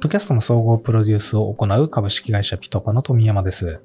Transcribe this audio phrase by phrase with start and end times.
[0.00, 3.82] ッドキャストの総合プロデュースを行う株式会社ピトパの富山です。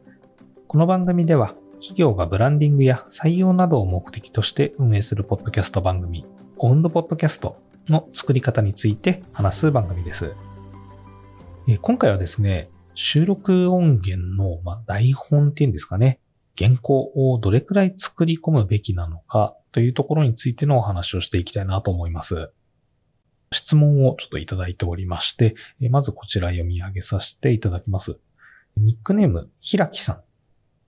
[0.66, 6.25] この番組では、企業がブランディングや採用などを目的として運営するポッドキャスト番組、
[6.58, 7.58] オンドポッドキャスト
[7.90, 10.34] の作り方について話す番組です。
[11.82, 16.21] 今回はですね、収録音源の、台本っていうんですかね、
[16.57, 22.54] 原稿をどれくらい作り込むべきなのかというところについてのお話をしていきたいなと思います。
[23.56, 25.56] 質問をちょっといただいておりまして、
[25.89, 28.18] まずこちら読み上げさせていただきます。
[28.78, 30.21] ニックネーム、ひらきさん。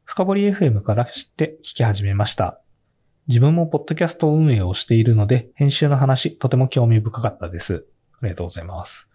[0.04, 2.62] 深堀 FM から知って聞き始めました。
[3.28, 7.86] 自分もポッドキャスト運営をしているので、編集の話、とても興味深かったです。
[8.22, 9.10] ありがとうございます。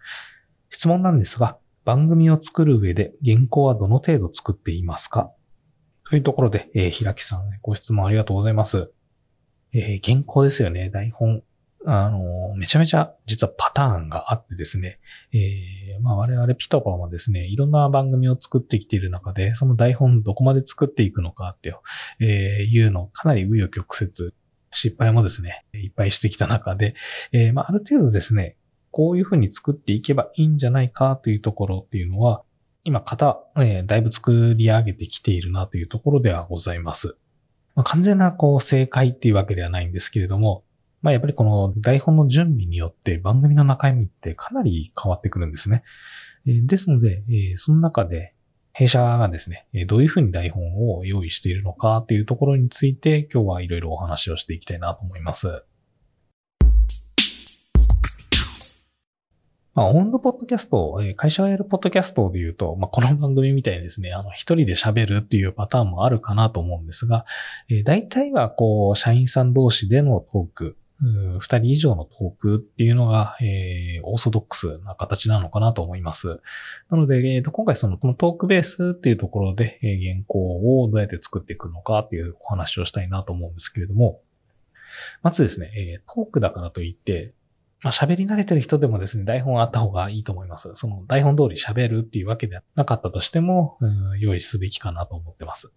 [0.69, 5.31] 質問なんですが、番組を作る上で原稿はどの程度作っていますか？
[6.09, 8.91] というところで、えー、ひらきさん、ご質問ありがとうございます。
[9.73, 11.43] えー、原稿ですよね、台本。
[11.85, 14.99] あの、めちゃめちゃ実はパターンがあってですね、
[15.33, 21.75] えー、まあ我々ピトパもですね、いろんな番組を作ってきている中で、その台本どこまで作っていくのかっていう、
[22.21, 24.33] えー、いうのかなり紆余曲折、
[24.71, 26.95] 失敗もですね、いっぱいしてきた中で、
[27.31, 28.55] えー、まあある程度ですね、
[28.91, 32.43] こういうふうに作っていけばいいんじゃないかというところっていうのは、
[32.85, 37.15] 今型、えー、だいぶ作り上げてきているなというところではございます。
[37.75, 40.63] まあ、完全なこう正解っていうわけではないんですけれども、
[41.03, 45.83] まあやっぱりこの台本の準備によって番組の中身ってかなり変わってくるんですね。
[46.45, 47.23] ですので、
[47.57, 48.33] その中で
[48.71, 55.63] 弊社がですね、どういうふうに台本を用意しているのかっていうところについて今日はいろいろお話をしていきたいなと思います。
[59.75, 67.25] まあ、オンドポッドキャスト、会社がやるポッドキャストで言うと、まあ、この番組みたいにですね、あの、一人で喋るっていうパターンもあるかなと思うんですが、
[67.69, 70.77] えー、大体はこう、社員さん同士でのトーク、
[71.39, 76.39] 二人以上のトークっていうのが、えー、オーソドックスな形なのかなと思います。
[76.89, 84.21] なので、えー、と今回そのこのトークベースっていうところで、えー、原稿をどうやって作っていくのかっていうお話をしたいなと思うんですけれども、
[85.21, 87.33] まずですね、えー、トークだからといって、
[87.81, 90.71] まあ、喋り慣れてる人でもですね、台本あった方がいいと思います。
[90.75, 95.73] その台本通り喋るっていうわけではなかったとしても、うん、用意すべきかなと思ってます。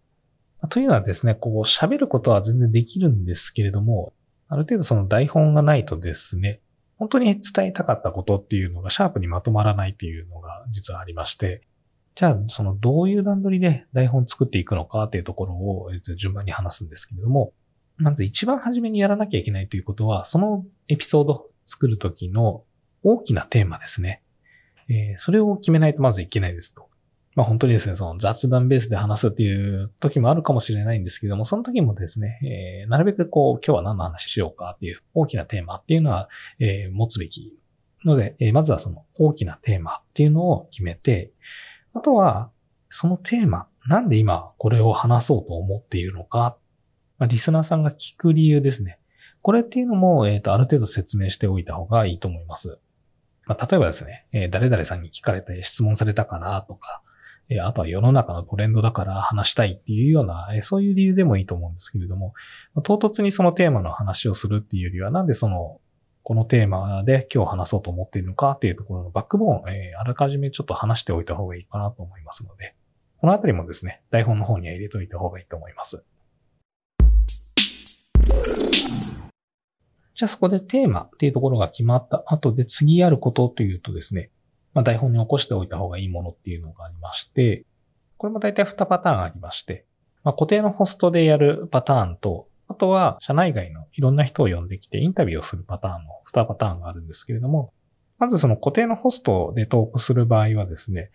[0.71, 4.13] というのはですね、こう喋ることは全然できるんですけれども、
[4.49, 6.61] ある程度その台本がないとですね、
[6.97, 11.63] 本当に伝えたかったことっていうのがシャープにまとまらないっていうのが実はありまして、
[12.15, 17.53] じゃあ、そのどういう段取りで台本作っていくのかっていうところを順番に話すんですけれども、
[17.99, 22.65] まず一番初めにやらなきゃいけないということは、そのエピソード、作るときの
[23.03, 24.23] 大きなテーマですね。
[24.89, 26.86] えー、それを決めないとまずいけないですと。
[27.37, 32.41] まあ本当にですね、その雑談ベースで話すっていう時もあるかもしれないんですけども、その時もですね、
[32.83, 37.53] えー、なるべくこう、今日は何の話しようかっていう大きなテーマっていうのは、えー、持つべき
[38.07, 41.31] ので、えー、まずはその大きなテーマっていうのを決めて、
[41.93, 42.51] あとは、
[42.89, 46.57] そのテーマ、なんで今これを話そうと思っているのか、
[47.19, 48.99] まあ、リスナーさんが聞く理由ですね。
[49.43, 52.79] これっていうのも、えっ、ー、と、ある程度説明しておいた方がいいと思います。
[53.47, 57.03] まあ、例えばですね、えー、誰々さんに聞かれて質問されたからとか、
[57.49, 62.35] え、あとは世の中のトレンドだから話したいっていうような、え、そういう理由でもいいと思うんですけれども、
[62.83, 65.81] 唐突にそのテーマの話をするっていうよりは、なんでその、
[66.25, 72.75] このテーマで今日話そうと思っているのかっていうところのバックボーン、えー、あらかじめちょっと話しておいた方がいいかなと思いますので、
[73.19, 76.05] このあたりもですね、台本の方には入れておいた方がいいと思います。
[80.17, 84.31] じゃあそこでテーマっていうところが決まった後で次やることというとですね、
[84.77, 87.65] まあ、台本に起こしておいた方がいいものっていうのがありまして、
[88.19, 89.87] これも大体2パターンありまして、
[90.23, 97.73] まあ、固定のホストでやるパターンと、あとは社内外のいろんな人を呼んできてインタビューをするパターンの2パターンがあるんですけれども、
[98.19, 101.11] まずその固定のホストでトークする場合はですね、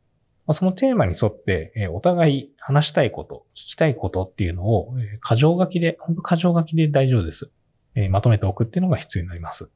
[0.48, 7.52] まあ、そのテーマに沿って、えお互い話したいこと、聞きたいことっていうのを、え過剰書きで、本当過剰書きで大丈夫です。
[7.94, 9.70] えまとめておくっていうのが必要になります。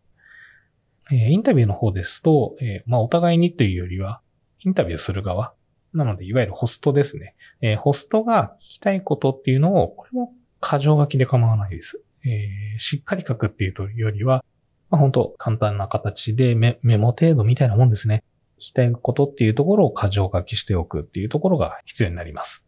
[1.12, 4.22] えインタビューの方ですと、えまあ、お互いにというよりは、
[4.60, 5.54] インタビューする側、
[5.94, 7.36] なので、いわゆるホストですね。
[7.62, 12.02] えホストが聞きたいことっていうのを、これも過剰書きで構わないです。
[12.26, 14.44] え、しっかり書くっていうとよりは、
[14.90, 18.24] まあ、本当簡単な形でメメモ程度みたいなもんですね。
[18.58, 22.68] 聞きたいことっていうところを過剰書きしておくっていうところが必要になります。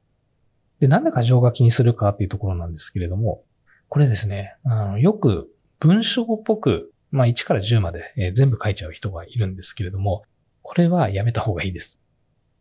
[0.80, 3.44] で、なんで過剰書きにするかっていうところなんですけれども、
[3.89, 5.50] これですね、あのよく
[5.80, 10.24] 文章っぽく、まあ1から10まで、えー、全部書いちゃう人がいるんですけれども、
[10.62, 12.00] これはやめた方がいいです。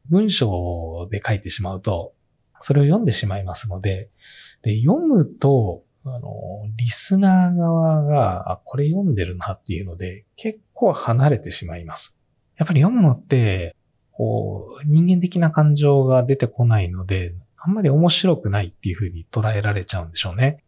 [0.08, 2.12] 文章で書いてしまうと、
[2.60, 4.10] それを読んでしまいますので、
[4.62, 6.30] で、読むと、あの、
[6.76, 12.16] リスナー側が、あ、これ読んでるなっていうので、結構離れてしまいます。
[12.56, 13.74] やっぱり読むのって、
[14.12, 20.62] こう、人間的な感情が出てこないので、あんまり面白くないっていう風に捉えられちゃうんでしょうね。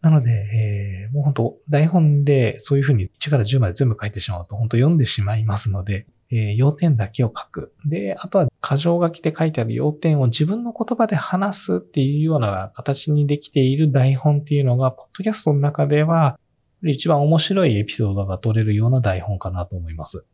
[0.00, 7.74] なので、えー、もう本当台本でそういう風に1から10まで全部書いてしまうと本当読んでしまいますので、えー、要点だけを書く。
[7.86, 16.38] で、あとは箇条書きで書いてある要点を自分の言葉で話すっていうような形にできている台本っていうのが、ポッドキャストの中では、
[16.84, 20.26] 一番面白いエピソードが取れるような台本かなと思います。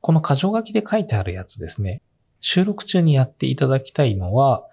[0.00, 2.02] この箇条書きで書いてあるやつですね。
[2.40, 4.66] 収録中にやっていただきたいのは、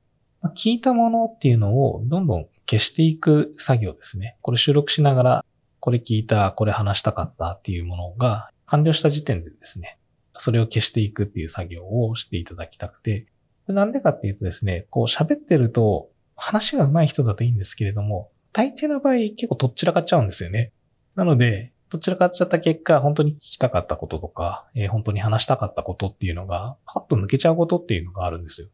[0.55, 4.37] 聞いたものっていうのをどんどん消していく作業ですね。
[4.41, 5.45] これ収録しながら、
[5.79, 9.97] これ聞いた、これ話したかったっていうものが完了した時点でですね、
[10.33, 13.25] それを消していくっていう作業をしていただきたくて、
[13.67, 20.71] なんでかっていうとですね、こう喋ってると話が上手い人だといいんですけれども、大抵の場合結構とっちらかっちゃうんですよね。
[21.15, 28.67] なので、どちらかっちゃった結果、本当に聞きたかったこととか、えー、本当に話したかったことっていうのが、パッと抜けちゃうことっていうのがあるんですよ。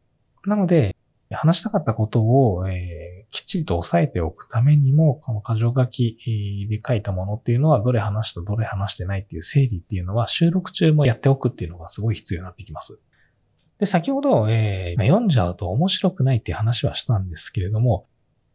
[0.44, 0.94] なので、
[1.30, 6.16] 話したかったことを、えー、きっちりと押さえておくためにも、この箇条書き
[6.70, 12.98] で書いたものっていうのは、どれ話したどれ話してないっていう整理っていうのは、収録中もやっておくっていうのがすごい必要になってきます。
[13.78, 18.06] で、先ほど、えー、読んじゃうと面白くないっていう話はしたんですけれども、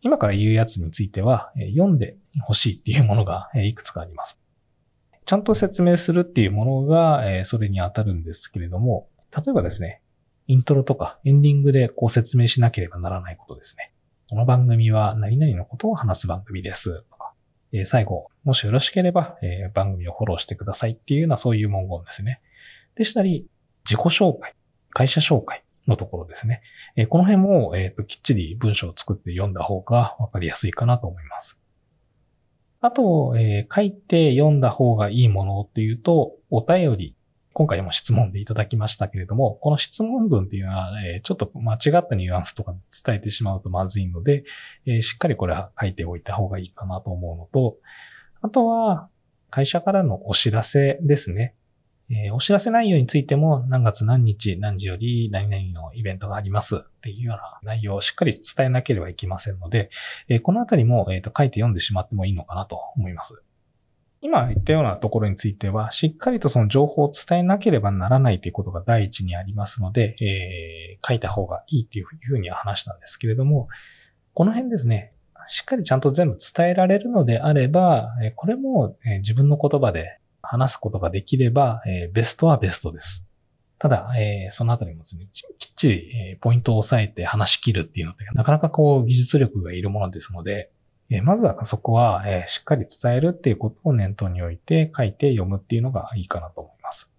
[0.01, 4.42] 今から言うやつについては、えー、読んでほしいっていうものが、えー、いくつかあります。
[5.25, 10.01] ちゃんと説明するっていうものが、えー、それに当たるんですけれども、例えばですね、
[10.48, 13.90] イントロとかエンディングでこう説明しなければならないことですね。
[14.31, 17.04] この番組は何々のことを話す番組です。
[17.74, 22.39] え、最後、もしよろしければ、え、番組をフォローしてくださいっていうようなそういう文言ですね。
[22.95, 23.45] でしたり、
[23.83, 24.56] 自己紹介、
[24.92, 26.62] 会社紹介のところですね。
[26.95, 31.62] え、この辺も、えーと、きっちり文章を作って読んだ方がわかりやすいかなと思います。
[32.80, 37.16] あと、えー、書いて読んだ方がいいものっていうと、お便り
[37.61, 42.73] 今回も質問でいただきましたけれども、この質問文っていうのは、えちょっと間違ったニュアンスとか
[43.05, 44.45] 伝えてしまうとまずいので、
[44.87, 47.77] えしっかりこれは書いておいた方がいいかなと思うのと、
[48.41, 49.09] あとは、
[49.51, 51.53] 会社からのお知らせですね。
[52.09, 59.91] え、お知らせ内容についても何月何日何時より何々のイベントがありますっていうような内容をしっかり伝えなければいけませんので、
[60.29, 63.43] え、このあたりも、えーと書いて読んでしまってもいいのかなと思います。
[64.21, 73.68] 今言ったようなところについては、しっかりとその情報を伝えなければならないということが第一にありますので、えー、書いた方がいいというふうに話したんですけれども、
[74.33, 75.13] この辺ですね、
[75.47, 81.81] しっかりちゃんと全部伝えられるのであれば、これも自分の言葉で話すことができれば、
[82.13, 83.27] ベストはベストです。
[83.79, 84.07] ただ、
[84.51, 85.27] そのあたりもですね、
[85.57, 90.69] きっちりポイントを押さえて話し切るっていうのって、なかなかこう技術力がいるものですので、
[91.11, 97.11] えまずはそこは、えしっかり伝えるっていうことを念頭に置いて書いて読むっていうのがいいかなと思います。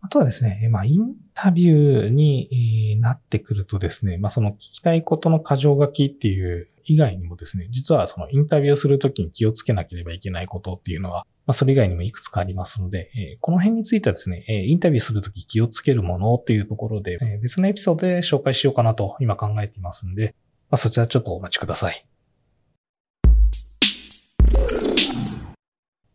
[0.00, 20.34] あとはですね、まあ、インタビューになってくるとですね、まあ、その聞きたいことの箇条書きっていう以外にもですね、実はそのインタビューするときに気をつけなければいけないことっていうのは、まあ、それ以外にもいくつかありますので、えこの辺についてはですね、えインタビューするとき気をつけるものっていうところで、え別のエピソードで紹介しようかなと今考えていますんで、
[20.70, 22.07] まあ、そちらちょっとお待ちください。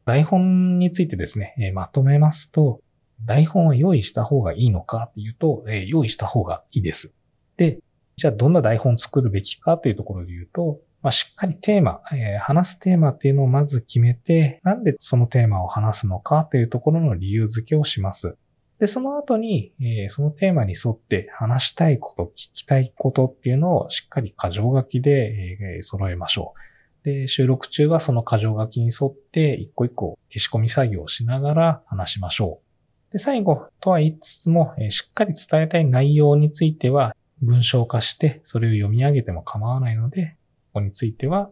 [0.06, 2.82] 台本についてですね、えー、まとめますと、
[3.26, 7.14] 台本を用意した方がいいのかっていうと、えー、用意した方がいいです。
[7.58, 7.80] で、
[8.18, 18.38] じゃあどんな台本を作るべきかというところで言うと、まあ、しっかりテーマ、えー、話すテーマっていうのをまず決めて、なんでそのテーマを話すのかというところの理由付けをします。
[18.80, 26.60] で、その後に、えー、そのテーマに沿って話したいこと、聞きたいことっていうのをしっかり箇条書きで、えー、揃えましょう。
[27.04, 32.62] で、収録中はその箇条書きに沿って一個一個消し込み作業をしながら話しましょ
[33.10, 33.14] う。
[33.14, 40.38] で、最後とは言いつつも、え、しっかり伝えたい内容については文章化してそれを読み上げても構わないので、
[40.74, 41.52] ここについては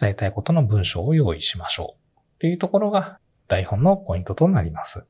[0.00, 2.20] 伝えたいことの文章を用意しましょう。
[2.20, 5.04] っていうところが台本のポイントとなります。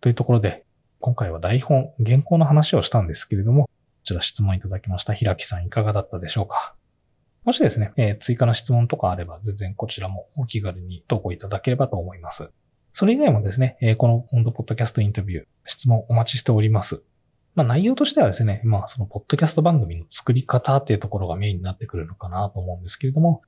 [0.00, 0.64] というところで、
[1.00, 3.70] 今回は台本、原稿の話をしたんですけれども、こ
[4.04, 6.74] ちら質問いただきました平木さんいかがだったでしょうか？
[7.44, 12.50] もしですね、えー、追加の質問とかあれば、全然こちらもお気軽に投稿いただければと思います。
[12.92, 17.02] それ以外もですね、えー、この温度ポッドキャストインタビュー、質問お待ちしております。
[17.54, 23.42] まあ内容としてはですね、まあそのポッドキャスト番組の作り方っていうところがメインになってくるのかなと思うんですけれども、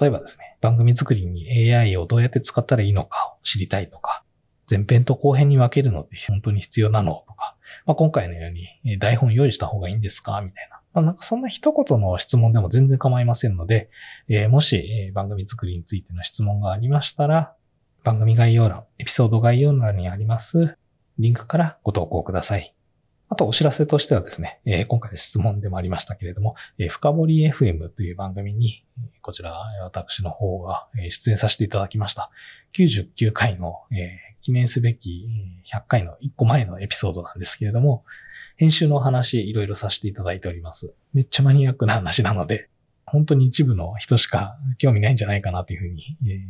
[0.00, 4.24] 例えばですね、番組作りに AI をどうやって使ったらいいのかを知りたいとか、
[4.68, 10.80] 前編と後編に分けるのって本当に必要なのとか、まあ今回のように台本用意した方がいいんですかみたいな。
[10.94, 13.90] まあ、なんかそんな一言の質問でも全然構いませんので、
[14.28, 17.54] えー、もし、番組作りについての質問がありましたら、
[18.04, 20.76] 番組概要欄、エピソード概要欄にあります
[21.18, 22.74] リンクからご投稿ください。
[23.28, 26.54] あとお知らせとしてはですね、今回質問でもありましたけれども、
[26.90, 28.84] 深掘り FM という番組に、
[29.22, 32.30] こちら私の方が出演させていただきました。
[32.76, 33.82] 99回の、
[34.44, 35.26] 記念すべき
[35.72, 38.04] 100回の1個前のエピソードなんですけれども、
[38.56, 40.92] 編集の話いろいろさせていただいております。
[41.14, 42.68] めっちゃマニアックな話なので、
[43.06, 46.04] 本当に一部の人しか興味ないんじゃないかなというふうに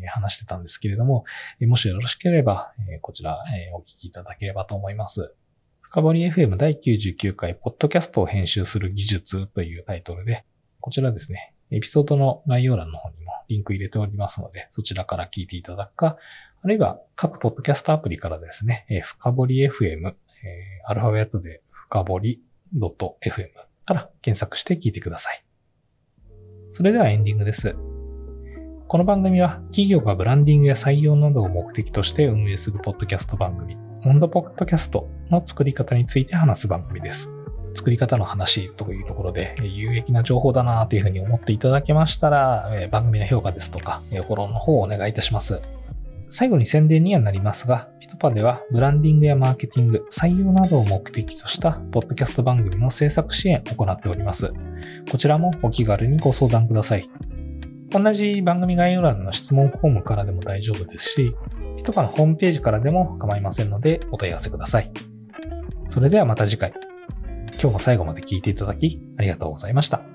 [0.08, 1.24] 話してたんですけれども、
[1.60, 3.38] もしよろしければ、こちら
[3.76, 5.32] お聞きいただければと思います。
[5.80, 10.44] 深掘 FM 第99回、ポッドキャストを編集する技術というタイトルで、
[10.80, 16.16] こちらですね、エピソードの概要欄の方にもリンク入れておりますので、そちらから聞いていただくか、
[16.62, 20.14] あるいは各ポッドキャストアプリからですねえ、深掘り FM え、
[20.87, 22.40] アルファベットで深掘り
[22.75, 23.49] .fm
[23.85, 25.45] から検索して聞いてください。
[26.71, 27.76] それではエンディングです。
[28.87, 37.31] この番組は企業がブランディングや採用などを目的として運営するポッドキャスト番組、モンドポッドキャストの作り方について話す番組です。
[37.84, 45.60] 作り方の話というところで有益な情報だなというふうに思っていただけましたら、番組の評価ですとか、フォローの方をお願いいたします。
[46.30, 54.50] 最後に宣伝にはなりますが、ピトパではブランディングやマーケティング、採用などを目的としたポッドキャスト番組の制作支援を行っております。
[55.10, 57.10] こちらもお気軽にご相談ください。
[57.90, 61.34] 同じ番組概要欄の質問フォームからでも大丈夫ですし、
[61.76, 64.90] ピトパのホームページからでも構いませんのでお問い合わせください。
[65.88, 66.72] それではまた次回。
[67.61, 70.13] 今日も最後まで聞いていただきありがとうございました。